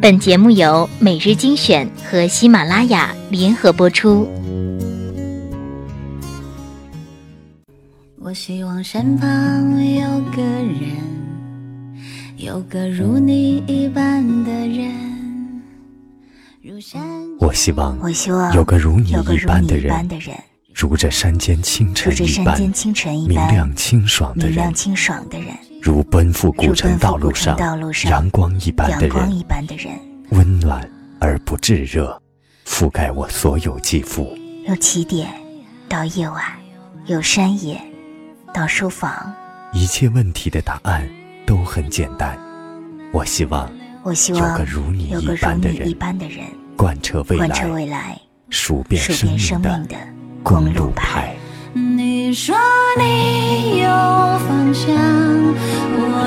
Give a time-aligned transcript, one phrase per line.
[0.00, 4.28] 本节目由每日精选和喜马拉雅联合播出。
[8.20, 9.28] 我希望身旁
[9.96, 10.92] 有个人，
[12.36, 14.94] 有个如你一般的人。
[17.40, 19.92] 我希望，我希望有个如你一般的人，
[20.72, 22.60] 如这山间清晨一般
[23.26, 24.72] 明亮清爽的人，
[25.80, 27.56] 如奔赴古城道路上
[28.04, 29.98] 阳光一般的人，
[30.30, 30.88] 温暖
[31.20, 32.20] 而不炙热，
[32.66, 34.36] 覆盖我所有肌肤。
[34.66, 35.28] 由起点
[35.88, 36.42] 到夜晚，
[37.06, 37.80] 由山野
[38.52, 39.32] 到书房，
[39.72, 41.08] 一切问题的答案
[41.46, 42.38] 都很简单。
[43.12, 43.70] 我希望，
[44.02, 46.46] 我希望有个如你一般的人。
[46.76, 49.96] 贯彻未来，数遍生命的
[50.42, 51.34] 公路牌。
[51.74, 52.54] 你说
[52.98, 54.94] 你有方向，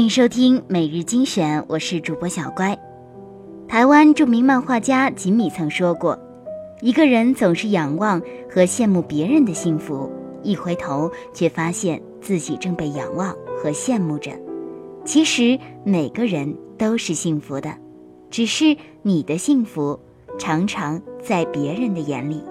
[0.00, 2.74] 欢迎收听每日精选，我是主播小乖。
[3.68, 6.18] 台湾著名漫画家吉米曾说过
[6.80, 10.10] ：“一个人总是仰望和羡慕别人的幸福，
[10.42, 14.30] 一回头却发现自己正被仰望和羡慕着。
[15.04, 17.70] 其实每个人都是幸福的。”
[18.32, 20.00] 只是你的幸福
[20.38, 22.42] 常常在别人的眼里。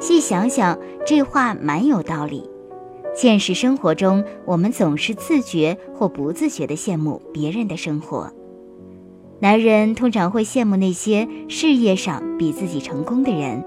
[0.00, 2.50] 细想想，这话蛮有道理。
[3.20, 8.32] 现实生活中，我们总是自觉或不自觉地羡慕别人的生活。
[9.40, 13.64] 男人通常会羡慕那些事业上比自己成功的人，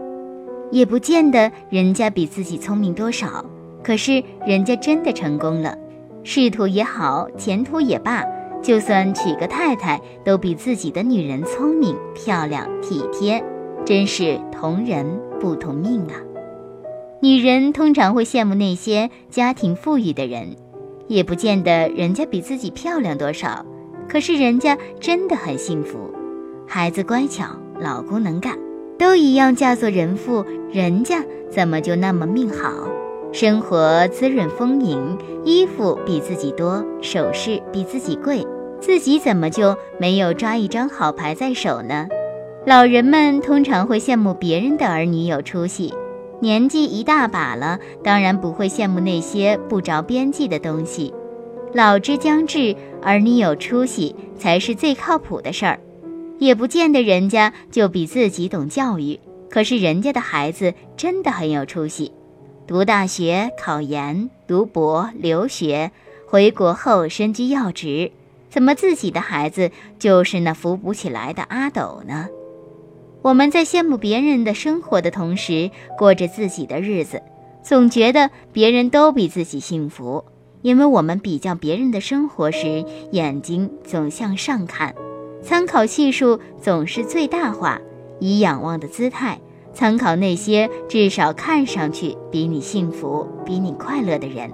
[0.71, 3.43] 也不见得人家比自己聪明多少。
[3.83, 5.77] 可是人家真的成功了，
[6.23, 8.23] 仕途也好，前途也罢。
[8.64, 13.43] 就算娶个太太，都比自己的女人聪明、漂亮、体贴，
[13.83, 15.05] 真是同人
[15.42, 16.15] 不同命啊！
[17.23, 20.55] 女人通常会羡慕那些家庭富裕的人，
[21.08, 23.64] 也不见得人家比自己漂亮多少，
[24.09, 26.11] 可是人家真的很幸福，
[26.67, 27.45] 孩子乖巧，
[27.80, 28.58] 老公能干，
[28.98, 32.89] 都一样嫁做人妇，人家怎么就那么命好？
[33.32, 35.15] 生活滋润丰盈，
[35.45, 38.43] 衣服比自己多，首饰比自己贵，
[38.80, 42.08] 自己怎么就没有抓一张好牌在手呢？
[42.65, 45.93] 老人们通常会羡慕别人的儿女有出息，
[46.41, 51.13] 年纪一大把了，当然不会羡慕那些不着边际的东西。
[51.71, 55.79] 老之将至，儿女有出息才是最靠谱的事儿，
[56.39, 59.19] 也不见得人家就比自己懂教育，
[59.52, 62.11] 可是人家的孩子真的很有出息。
[62.65, 65.91] 读大学、考研、读博、留学，
[66.25, 68.11] 回国后身居要职，
[68.49, 69.69] 怎么自己的孩子
[69.99, 72.27] 就是那扶不起来的阿斗呢？
[73.21, 77.21] 我们在羡慕别人的生活的同时，过着自己的日子，
[77.64, 80.26] 总觉得别人都比自己幸福，
[80.64, 84.95] 因为我们比较别人的生活时，眼睛总向上看，
[85.43, 87.80] 参考系数总是最大化，
[88.20, 89.39] 以仰望的姿态。
[89.73, 94.52] 参考那些至少看上去比你幸福、比你快乐的人。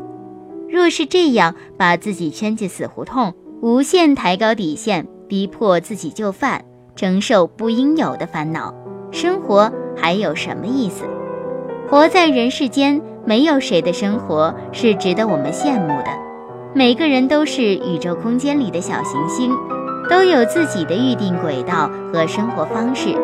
[0.70, 6.64] 若是这样把自己圈进死胡同，无限抬高底线，逼迫自己就范，
[6.98, 8.74] 承受不应有的烦恼，
[9.12, 11.06] 生活还有什么意思？
[11.88, 16.08] 活在人世间，没有谁的生活是值得我们羡慕的。
[16.74, 19.52] 每个人都是宇宙空间里的小行星，
[20.10, 23.16] 都有自己的预定轨道和生活方式。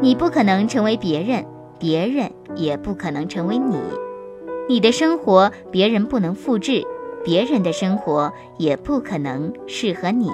[0.00, 1.44] 你不可能成为别人，
[1.78, 3.76] 别人也不可能成为你。
[4.70, 6.82] 你的生活别人不能复制，
[7.22, 10.30] 别人的生活也不可能适合你。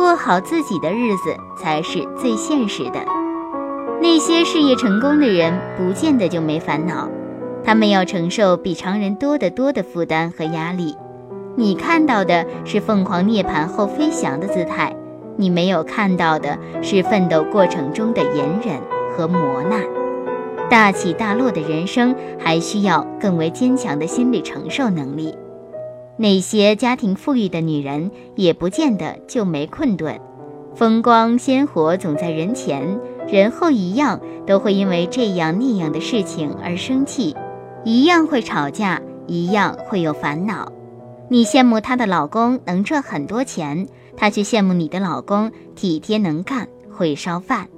[0.00, 3.04] 过好自己的日子才是最现实的。
[4.00, 7.06] 那些事业成功的人，不见得就没烦恼，
[7.62, 10.96] 他们要承受比常人多得多的负担和压力。
[11.54, 14.96] 你看到的是凤凰涅槃后飞翔的姿态。
[15.36, 18.80] 你没有看到的是奋斗过程中的隐忍
[19.14, 19.84] 和磨难，
[20.70, 25.34] 大起大落的人生还需要更为坚强的心理承受能力。
[26.20, 30.20] 那些家庭富裕的女人也不见得就没困顿，
[30.74, 37.34] 风光鲜活总在人前，人后一样都会因为这样那样的事情而生气，
[37.84, 40.70] 一样会吵架，一样会有烦恼。
[41.30, 43.88] 你羡慕她的老公能赚很多钱。
[44.14, 47.68] 她却羡慕你的老公体贴能干，会烧饭。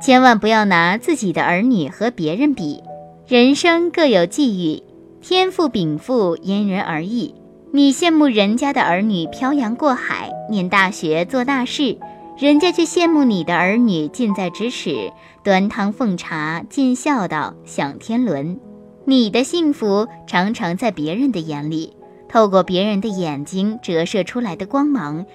[0.00, 2.80] 千万不要拿自己的儿女和别人比，
[3.26, 4.84] 人生各有际遇，
[5.20, 7.34] 天赋禀赋因人而异。
[7.76, 11.98] 你羡慕人家的儿女漂洋过海念大学做大事，
[12.38, 15.12] 人家却羡慕你的儿女近在咫尺
[15.42, 18.60] 端汤奉茶尽孝道享天伦。
[19.06, 21.94] 你的幸福常常在别人的眼里，
[22.28, 25.26] 透过别人的眼睛折射出来的光芒，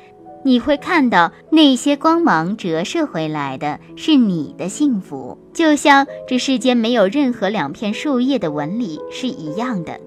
[0.45, 9.99] 你会看到那些光芒折射回来的是你的幸福，就像这世间没有任何两片树叶的纹理是一样的。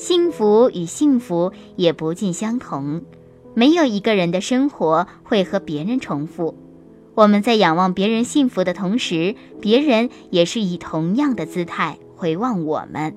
[0.00, 3.02] 幸福与幸福也不尽相同，
[3.52, 6.54] 没有一个人的生活会和别人重复。
[7.14, 13.14] 我们在仰望别人幸福的同时，别人也是以同样的姿态回望我们。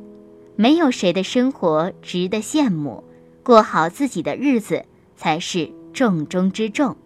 [0.58, 3.06] 没有谁的生活值得羡慕，
[3.44, 4.84] 过好自己的日子
[5.16, 6.98] 才是重中之重。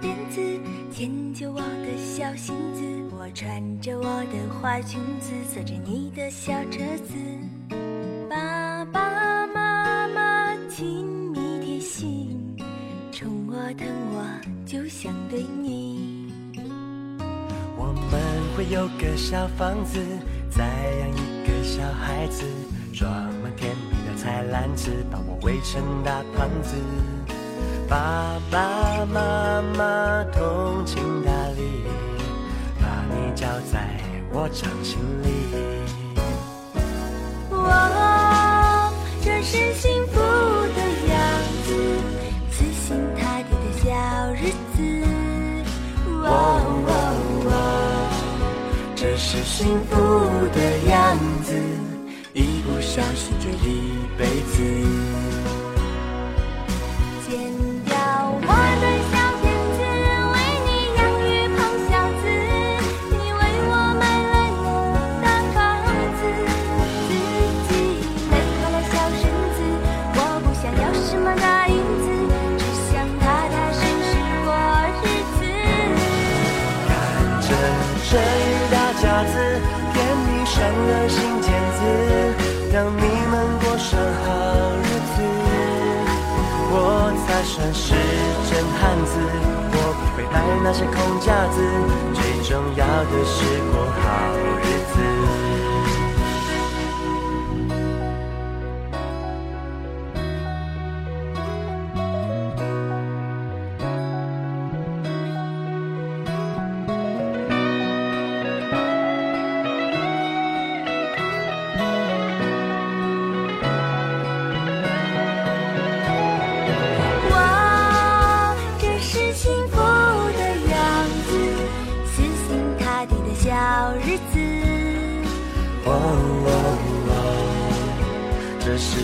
[0.00, 0.40] 辫子
[0.92, 2.82] 牵着我的小心子，
[3.16, 7.14] 我穿着我的花裙子，坐着你的小车子，
[8.28, 12.56] 爸爸妈妈亲密贴心，
[13.12, 14.24] 宠我疼我
[14.64, 16.32] 就像对你。
[17.76, 18.20] 我们
[18.56, 19.98] 会有个小房子，
[20.50, 20.64] 再
[21.00, 22.44] 养一个小孩子，
[22.92, 23.10] 装
[23.42, 26.76] 满甜蜜的菜篮子，把我喂成大胖子。
[27.88, 31.84] 爸爸妈妈通情达理，
[32.80, 34.00] 把你交在。
[34.32, 35.28] 我掌心里，
[37.50, 38.92] 哇，
[39.22, 41.16] 这是幸福的样
[41.64, 41.68] 子，
[42.50, 43.86] 死心塌地的小
[44.34, 44.76] 日子。
[46.22, 46.28] 哇
[46.86, 46.90] 哇
[48.96, 49.94] 这是幸福
[50.52, 51.54] 的样子，
[52.34, 54.56] 一不小心就一辈子。
[77.48, 78.18] 这一
[78.72, 79.32] 大家子，
[79.94, 79.96] 天
[80.26, 81.46] 你上了新天
[81.76, 81.80] 子，
[82.72, 82.98] 让你
[83.30, 84.26] 们过上好
[84.82, 84.84] 日
[85.14, 85.16] 子。
[86.68, 86.74] 我
[87.24, 87.84] 才算是
[88.50, 88.50] 真
[88.80, 89.14] 汉子，
[89.72, 91.56] 我不会带那些空架子，
[92.14, 93.34] 最重要的是
[93.70, 94.04] 过好
[94.62, 95.45] 日子。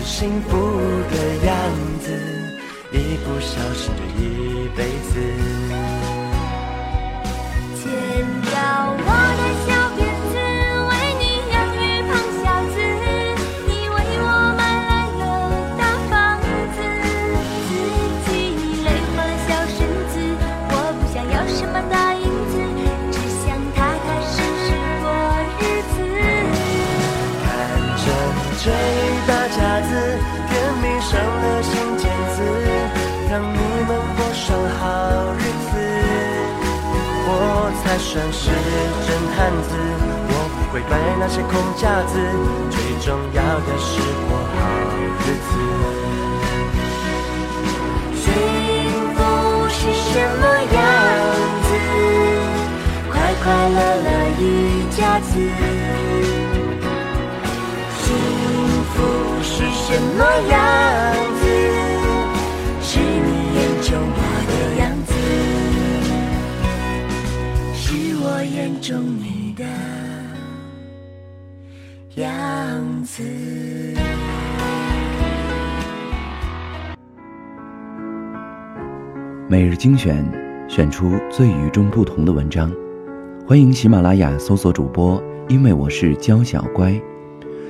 [0.05, 0.57] 幸福
[1.09, 1.55] 的样
[2.01, 2.11] 子，
[2.91, 6.22] 一不小心就一辈子。
[37.97, 38.49] 算是
[39.05, 39.69] 真汉子，
[40.27, 42.13] 我不会摆那些空架子，
[42.71, 44.57] 最重要的是过好
[45.19, 45.51] 日子。
[48.15, 48.25] 幸
[49.13, 49.17] 福
[49.69, 50.75] 是什么样
[51.63, 51.69] 子？
[53.11, 54.07] 快快乐乐
[54.39, 54.41] 一
[54.89, 55.29] 家子。
[57.99, 58.05] 幸
[58.93, 58.95] 福
[59.43, 60.19] 是什么
[60.49, 60.53] 样
[73.13, 73.23] 子。
[79.47, 80.25] 每日精选，
[80.67, 82.71] 选出最与众不同的文章。
[83.47, 86.99] 欢迎喜马拉雅搜索主播，因为我是娇小乖。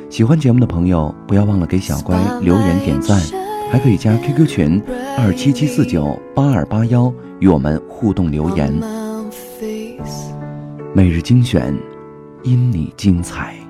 [0.10, 3.20] 喜欢节目的朋友，不要忘了给小乖留言点赞，
[3.70, 4.82] 还可以加 QQ 群
[5.18, 8.74] 二七七四九八二八幺与我们互动留言。
[10.94, 11.78] 每日精选，
[12.44, 13.62] 因你精彩。